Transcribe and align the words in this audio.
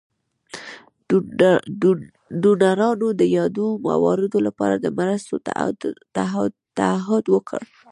ډونرانو 2.41 3.07
د 3.19 3.21
یادو 3.37 3.67
مواردو 3.87 4.37
لپاره 4.47 4.75
د 4.79 4.85
مرستو 4.99 5.33
تعهد 6.95 7.23
وکړ. 7.35 7.59